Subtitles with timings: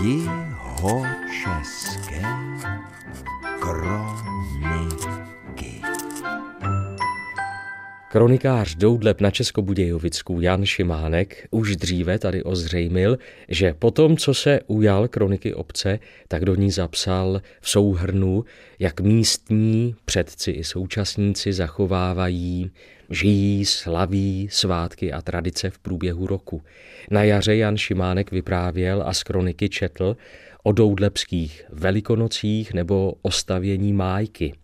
[0.00, 1.04] Jihočeské
[3.60, 4.92] kroniky.
[8.12, 14.60] Kronikář Doudleb na Českobudějovicku Jan Šimánek už dříve tady ozřejmil, že po tom, co se
[14.66, 15.98] ujal kroniky obce,
[16.28, 18.44] tak do ní zapsal v souhrnu,
[18.78, 22.70] jak místní předci i současníci zachovávají,
[23.10, 26.62] žijí, slaví svátky a tradice v průběhu roku.
[27.10, 30.16] Na jaře Jan Šimánek vyprávěl a z kroniky četl
[30.62, 34.54] o doudlebských velikonocích nebo o stavění májky.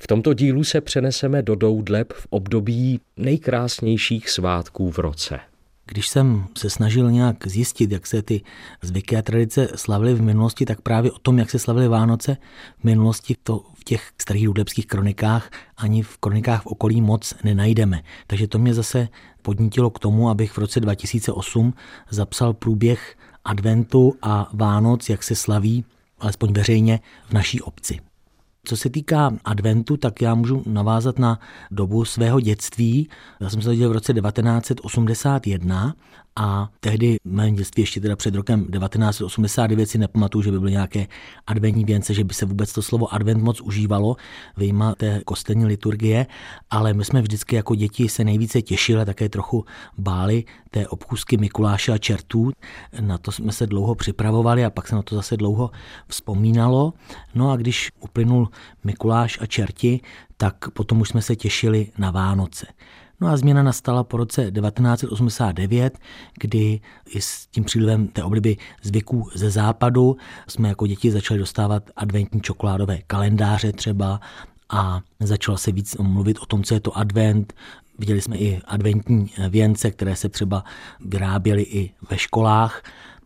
[0.00, 5.40] V tomto dílu se přeneseme do Doudleb v období nejkrásnějších svátků v roce.
[5.86, 8.40] Když jsem se snažil nějak zjistit, jak se ty
[8.82, 12.36] zvyky a tradice slavily v minulosti, tak právě o tom, jak se slavily Vánoce
[12.78, 18.02] v minulosti, to v těch starých důdebských kronikách ani v kronikách v okolí moc nenajdeme.
[18.26, 19.08] Takže to mě zase
[19.42, 21.74] podnítilo k tomu, abych v roce 2008
[22.10, 25.84] zapsal průběh adventu a Vánoc, jak se slaví,
[26.20, 28.00] alespoň veřejně, v naší obci.
[28.66, 33.08] Co se týká adventu, tak já můžu navázat na dobu svého dětství.
[33.40, 35.94] Já jsem se to v roce 1981
[36.36, 40.72] a tehdy v mém dětství, ještě teda před rokem 1989, si nepamatuju, že by byly
[40.72, 41.06] nějaké
[41.46, 44.16] adventní věnce, že by se vůbec to slovo advent moc užívalo,
[44.56, 46.26] vyjma té kostelní liturgie,
[46.70, 49.64] ale my jsme vždycky jako děti se nejvíce těšili a také trochu
[49.98, 52.50] báli té obchůzky Mikuláše a čertů.
[53.00, 55.70] Na to jsme se dlouho připravovali a pak se na to zase dlouho
[56.08, 56.92] vzpomínalo.
[57.34, 58.48] No a když uplynul
[58.84, 60.00] Mikuláš a čerti,
[60.36, 62.66] tak potom už jsme se těšili na Vánoce.
[63.20, 65.98] No a změna nastala po roce 1989,
[66.38, 70.16] kdy i s tím přílivem té obliby zvyků ze západu
[70.48, 74.20] jsme jako děti začali dostávat adventní čokoládové kalendáře třeba
[74.70, 77.54] a začalo se víc mluvit o tom, co je to advent.
[77.98, 80.64] Viděli jsme i adventní věnce, které se třeba
[81.00, 82.82] vyráběly i ve školách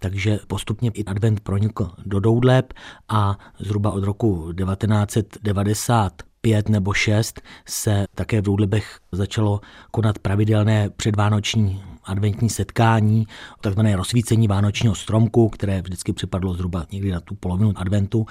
[0.00, 2.72] takže postupně i advent pronikl do Doudleb
[3.08, 9.60] a zhruba od roku 1990 pět nebo šest se také v Doudlebech začalo
[9.90, 13.26] konat pravidelné předvánoční adventní setkání,
[13.60, 18.26] takzvané rozsvícení vánočního stromku, které vždycky připadlo zhruba někdy na tu polovinu adventu,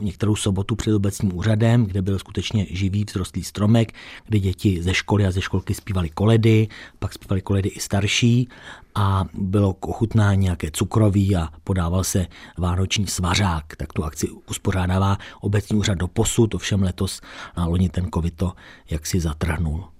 [0.00, 3.92] některou sobotu před obecním úřadem, kde byl skutečně živý vzrostlý stromek,
[4.26, 6.68] kde děti ze školy a ze školky zpívali koledy,
[6.98, 8.48] pak zpívali koledy i starší
[8.94, 12.26] a bylo k ochutnání nějaké cukroví a podával se
[12.58, 13.76] vánoční svařák.
[13.76, 17.20] Tak tu akci uspořádává obecní úřad do posud, ovšem letos
[17.56, 18.52] na loni ten covid to
[18.90, 19.95] jaksi zatrhnul.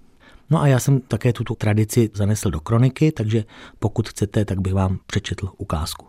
[0.49, 3.43] No a já jsem také tuto tradici zanesl do kroniky, takže
[3.79, 6.07] pokud chcete, tak bych vám přečetl ukázku.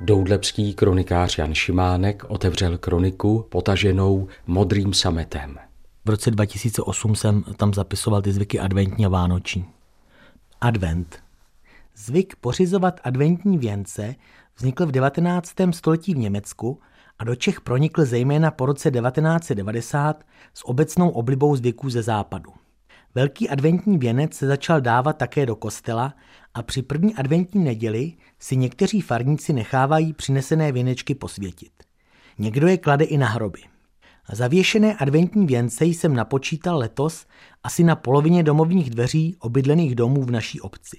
[0.00, 5.58] Doudlebský kronikář Jan Šimánek otevřel kroniku potaženou modrým sametem.
[6.04, 9.66] V roce 2008 jsem tam zapisoval ty zvyky adventní a vánoční.
[10.60, 11.25] Advent.
[11.98, 14.14] Zvyk pořizovat adventní věnce
[14.56, 15.52] vznikl v 19.
[15.70, 16.80] století v Německu
[17.18, 20.24] a do Čech pronikl zejména po roce 1990
[20.54, 22.52] s obecnou oblibou zvyků ze západu.
[23.14, 26.14] Velký adventní věnec se začal dávat také do kostela
[26.54, 31.72] a při první adventní neděli si někteří farníci nechávají přinesené věnečky posvětit.
[32.38, 33.60] Někdo je klade i na hroby.
[34.32, 37.26] Zavěšené adventní věnce jsem napočítal letos
[37.62, 40.96] asi na polovině domovních dveří obydlených domů v naší obci.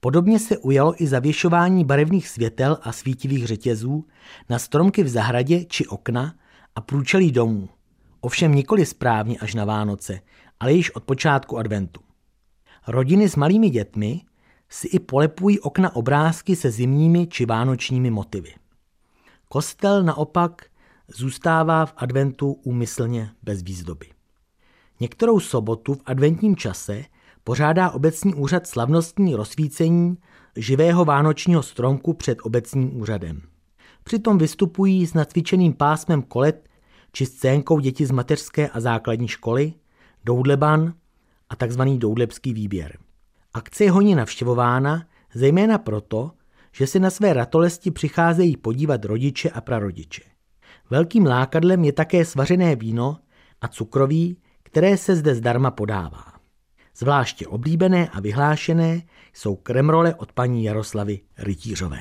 [0.00, 4.04] Podobně se ujalo i zavěšování barevných světel a svítivých řetězů
[4.48, 6.34] na stromky v zahradě či okna
[6.74, 7.68] a průčelí domů.
[8.20, 10.20] Ovšem nikoli správně až na Vánoce,
[10.60, 12.00] ale již od počátku adventu.
[12.86, 14.20] Rodiny s malými dětmi
[14.68, 18.54] si i polepují okna obrázky se zimními či vánočními motivy.
[19.48, 20.64] Kostel naopak
[21.08, 24.06] zůstává v adventu úmyslně bez výzdoby.
[25.00, 27.04] Některou sobotu v adventním čase
[27.48, 30.16] pořádá obecní úřad slavnostní rozsvícení
[30.56, 33.42] živého vánočního stromku před obecním úřadem.
[34.04, 36.68] Přitom vystupují s nacvičeným pásmem kolet
[37.12, 39.72] či scénkou děti z mateřské a základní školy,
[40.24, 40.94] doudleban
[41.50, 41.82] a tzv.
[41.82, 42.98] doudlebský výběr.
[43.54, 46.30] Akce je hojně navštěvována, zejména proto,
[46.72, 50.22] že se na své ratolesti přicházejí podívat rodiče a prarodiče.
[50.90, 53.18] Velkým lákadlem je také svařené víno
[53.60, 56.37] a cukroví, které se zde zdarma podává.
[56.98, 59.02] Zvláště oblíbené a vyhlášené
[59.34, 62.00] jsou kremrole od paní Jaroslavy Rytířové.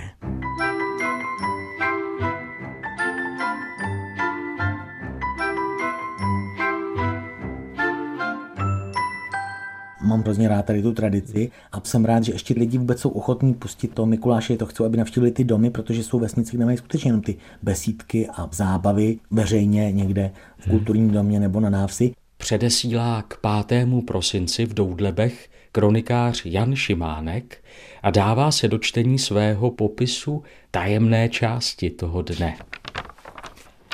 [10.02, 13.54] mám hrozně rád tady tu tradici a jsem rád, že ještě lidi vůbec jsou ochotní
[13.54, 14.06] pustit to.
[14.06, 17.38] Mikuláše, to chcou, aby navštívili ty domy, protože jsou vesnice, kde mají skutečně jenom ty
[17.64, 22.14] besídky a zábavy veřejně někde v kulturním domě nebo na návsi
[22.48, 23.88] předesílá k 5.
[24.08, 27.64] prosinci v Doudlebech kronikář Jan Šimánek
[28.04, 32.58] a dává se do čtení svého popisu tajemné části toho dne.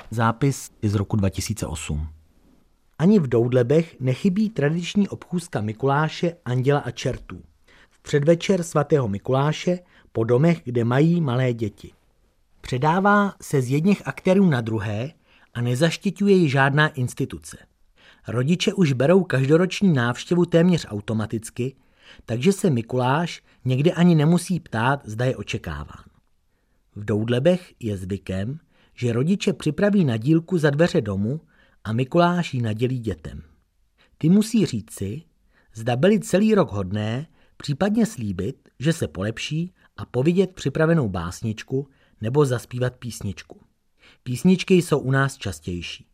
[0.10, 2.08] Zápis je z roku 2008.
[3.00, 7.42] Ani v Doudlebech nechybí tradiční obchůzka Mikuláše, Anděla a čertů.
[7.90, 9.80] V předvečer svatého Mikuláše
[10.12, 11.92] po domech, kde mají malé děti.
[12.62, 15.12] Předává se z jedněch aktérů na druhé
[15.54, 17.58] a nezaštiťuje ji žádná instituce.
[18.28, 21.76] Rodiče už berou každoroční návštěvu téměř automaticky,
[22.26, 26.04] takže se Mikuláš někde ani nemusí ptát, zda je očekáván.
[26.96, 28.60] V Doudlebech je zvykem,
[28.96, 31.42] že rodiče připraví na dílku za dveře domu
[31.84, 33.42] a Mikuláš ji nadělí dětem.
[34.18, 35.22] Ty musí říci,
[35.74, 37.28] zda byli celý rok hodné,
[37.58, 41.88] případně slíbit, že se polepší a povidět připravenou básničku
[42.22, 43.62] nebo zaspívat písničku.
[44.24, 46.13] Písničky jsou u nás častější.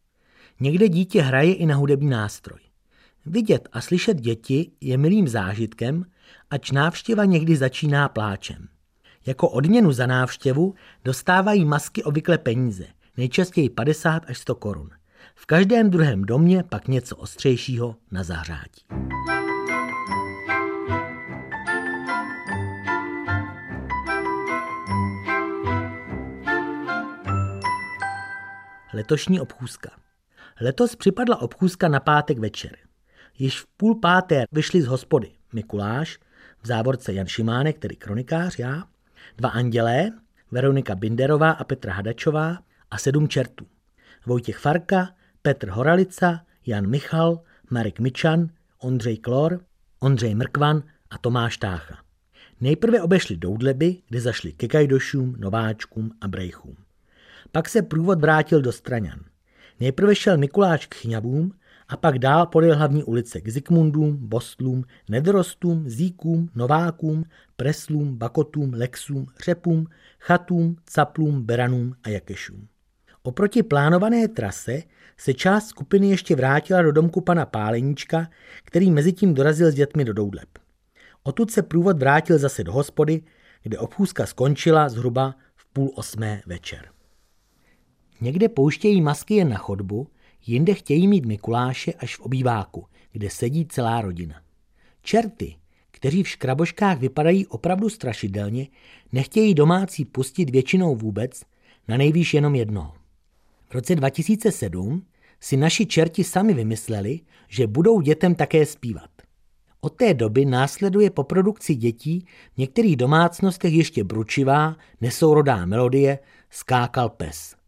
[0.59, 2.59] Někde dítě hraje i na hudební nástroj.
[3.25, 6.05] Vidět a slyšet děti je milým zážitkem,
[6.49, 8.67] ač návštěva někdy začíná pláčem.
[9.25, 12.85] Jako odměnu za návštěvu dostávají masky obvykle peníze,
[13.17, 14.89] nejčastěji 50 až 100 korun.
[15.35, 18.81] V každém druhém domě pak něco ostřejšího na zahřátí.
[28.93, 29.98] Letošní obchůzka.
[30.61, 32.77] Letos připadla obchůzka na pátek večer.
[33.37, 36.19] Již v půl páté vyšli z hospody Mikuláš,
[36.61, 38.83] v závorce Jan Šimánek, tedy kronikář, já,
[39.37, 40.11] dva andělé,
[40.51, 42.57] Veronika Binderová a Petra Hadačová
[42.91, 43.67] a sedm čertů.
[44.25, 45.09] Vojtěch Farka,
[45.41, 49.59] Petr Horalica, Jan Michal, Marek Mičan, Ondřej Klor,
[49.99, 51.97] Ondřej Mrkvan a Tomáš Tácha.
[52.61, 56.75] Nejprve obešli Doudleby, kde zašli ke Kajdošům, Nováčkům a Brejchům.
[57.51, 59.28] Pak se průvod vrátil do Straňan.
[59.79, 61.51] Nejprve šel Mikuláš k Chňabům
[61.87, 67.23] a pak dál podél hlavní ulice k Zikmundům, Bostlům, Nedrostům, Zíkům, Novákům,
[67.55, 69.87] Preslům, Bakotům, Lexům, Řepům,
[70.19, 72.67] Chatům, Caplům, Beranům a Jakešům.
[73.23, 74.83] Oproti plánované trase
[75.17, 78.29] se část skupiny ještě vrátila do domku pana Páleníčka,
[78.63, 80.49] který mezi tím dorazil s dětmi do Doudleb.
[81.23, 83.21] Odtud se průvod vrátil zase do hospody,
[83.63, 86.98] kde obchůzka skončila zhruba v půl osmé večer.
[88.21, 90.07] Někde pouštějí masky jen na chodbu,
[90.45, 94.41] jinde chtějí mít Mikuláše až v obýváku, kde sedí celá rodina.
[95.01, 95.55] Čerty,
[95.91, 98.67] kteří v škraboškách vypadají opravdu strašidelně,
[99.11, 101.43] nechtějí domácí pustit většinou vůbec,
[101.87, 102.93] na nejvýš jenom jednoho.
[103.69, 105.05] V roce 2007
[105.39, 109.09] si naši čerti sami vymysleli, že budou dětem také zpívat.
[109.81, 116.19] Od té doby následuje po produkci dětí v některých domácnostech ještě bručivá, nesourodá melodie
[116.49, 117.58] Skákal pes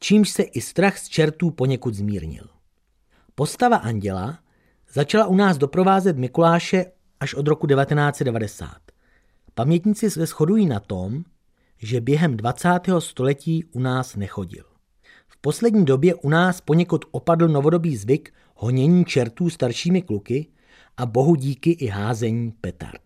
[0.00, 2.44] čímž se i strach z čertů poněkud zmírnil.
[3.34, 4.38] Postava anděla
[4.92, 6.86] začala u nás doprovázet Mikuláše
[7.20, 8.76] až od roku 1990.
[9.54, 11.24] Pamětníci se shodují na tom,
[11.78, 12.68] že během 20.
[12.98, 14.64] století u nás nechodil.
[15.28, 20.46] V poslední době u nás poněkud opadl novodobý zvyk honění čertů staršími kluky
[20.96, 23.02] a bohu díky i házení petard.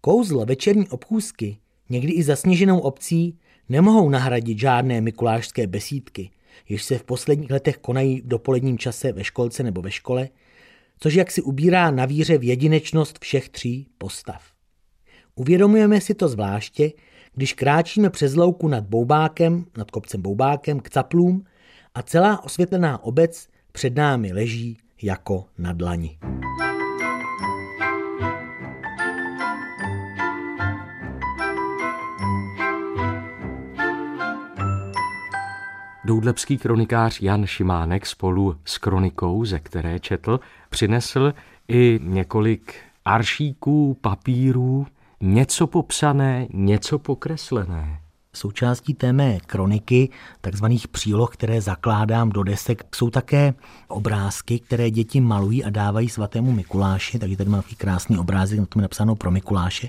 [0.00, 1.58] Kouzlo večerní obchůzky,
[1.88, 6.30] někdy i zasněženou obcí, nemohou nahradit žádné mikulášské besídky,
[6.68, 10.28] jež se v posledních letech konají v dopoledním čase ve školce nebo ve škole,
[10.98, 14.42] což jak si ubírá na víře v jedinečnost všech tří postav.
[15.34, 16.92] Uvědomujeme si to zvláště,
[17.34, 21.44] když kráčíme přes louku nad Boubákem, nad kopcem Boubákem k Caplům
[21.94, 26.18] a celá osvětlená obec před námi leží jako na dlani.
[36.06, 41.34] Doudlebský kronikář Jan Šimánek spolu s kronikou, ze které četl, přinesl
[41.68, 44.86] i několik aršíků, papírů,
[45.20, 48.00] něco popsané, něco pokreslené.
[48.32, 50.08] Součástí té mé kroniky,
[50.40, 53.54] takzvaných příloh, které zakládám do desek, jsou také
[53.88, 57.18] obrázky, které děti malují a dávají svatému Mikuláši.
[57.18, 59.88] Takže tady mám takový krásný obrázek, na tom je napsáno pro Mikuláše,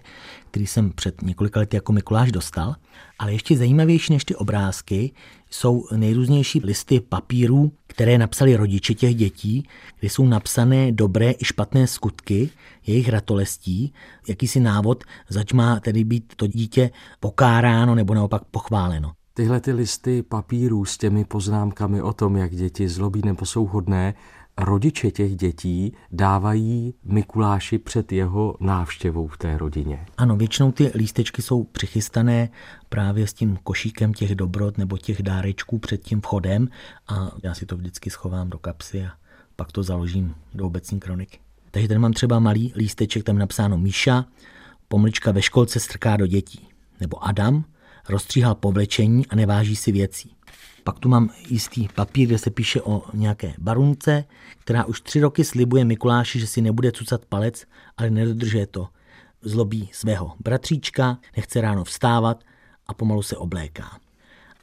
[0.52, 2.76] který jsem před několika lety jako Mikuláš dostal.
[3.20, 5.12] Ale ještě zajímavější než ty obrázky
[5.50, 9.68] jsou nejrůznější listy papírů, které napsali rodiče těch dětí,
[10.00, 12.50] kde jsou napsané dobré i špatné skutky
[12.88, 13.94] jejich ratolestí,
[14.28, 16.90] jakýsi návod, zač má tedy být to dítě
[17.20, 19.12] pokáráno nebo naopak pochváleno.
[19.34, 24.14] Tyhle ty listy papírů s těmi poznámkami o tom, jak děti zlobí nebo jsou hodné,
[24.58, 30.06] rodiče těch dětí dávají Mikuláši před jeho návštěvou v té rodině.
[30.18, 32.50] Ano, většinou ty lístečky jsou přichystané
[32.90, 36.70] právě s tím košíkem těch dobrot nebo těch dárečků před tím vchodem
[37.08, 39.12] a já si to vždycky schovám do kapsy a
[39.56, 41.40] pak to založím do obecní kroniky.
[41.72, 44.26] Takže tady mám třeba malý lísteček, tam je napsáno Míša,
[44.88, 46.68] pomlička ve školce strká do dětí.
[47.00, 47.64] Nebo Adam
[48.10, 50.37] rozstříhal povlečení a neváží si věcí.
[50.88, 54.24] Pak tu mám jistý papír, kde se píše o nějaké barunce,
[54.60, 57.66] která už tři roky slibuje Mikuláši, že si nebude cucat palec,
[57.98, 58.88] ale nedodržuje to.
[59.42, 62.44] Zlobí svého bratříčka, nechce ráno vstávat
[62.88, 64.00] a pomalu se obléká.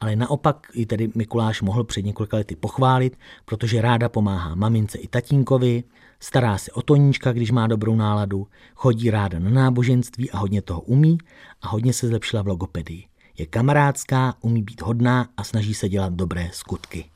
[0.01, 5.09] Ale naopak i tedy Mikuláš mohl před několika lety pochválit, protože ráda pomáhá mamince i
[5.09, 5.85] tatínkovi,
[6.21, 10.81] stará se o Toníčka, když má dobrou náladu, chodí ráda na náboženství a hodně toho
[10.81, 11.19] umí
[11.63, 13.05] a hodně se zlepšila v logopedii.
[13.39, 17.11] Je kamarádská, umí být hodná a snaží se dělat dobré skutky.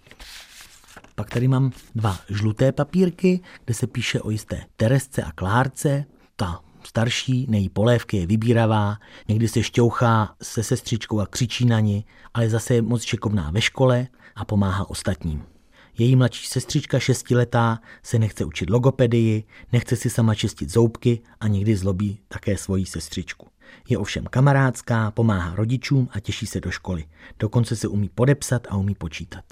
[1.15, 6.05] Pak tady mám dva žluté papírky, kde se píše o jisté Teresce a Klárce.
[6.37, 8.97] Ta starší, nejí polévky, je vybíravá,
[9.29, 13.61] někdy se šťouchá se sestřičkou a křičí na ní, ale zase je moc šikovná ve
[13.61, 14.07] škole
[14.37, 15.58] a pomáhá ostatním.
[15.99, 21.76] Její mladší sestřička šestiletá se nechce učit logopedii, nechce si sama čistit zoubky a někdy
[21.76, 23.47] zlobí také svoji sestřičku.
[23.88, 27.05] Je ovšem kamarádská, pomáhá rodičům a těší se do školy.
[27.38, 29.45] Dokonce se umí podepsat a umí počítat.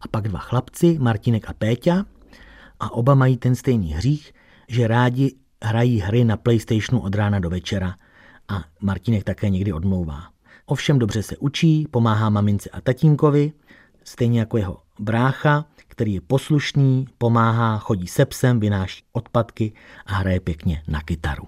[0.00, 2.04] A pak dva chlapci, Martinek a Péťa,
[2.80, 4.32] a oba mají ten stejný hřích,
[4.68, 7.94] že rádi hrají hry na PlayStationu od rána do večera
[8.48, 10.22] a Martinek také někdy odmlouvá.
[10.66, 13.52] Ovšem dobře se učí, pomáhá mamince a tatínkovi,
[14.04, 15.64] stejně jako jeho brácha,
[15.96, 19.72] který je poslušný, pomáhá, chodí se psem, vynáší odpadky
[20.06, 21.44] a hraje pěkně na kytaru.